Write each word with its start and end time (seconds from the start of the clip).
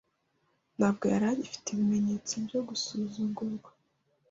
Ntabwo 0.77 1.03
yari 1.13 1.25
agifite 1.33 1.67
ibimenyetso 1.69 2.33
byo 2.45 2.59
gusuzugurwa 2.67 3.69